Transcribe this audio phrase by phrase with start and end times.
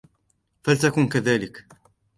[0.63, 1.65] فلتكن كذلك!